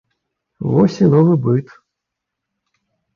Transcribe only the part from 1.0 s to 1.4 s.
і новы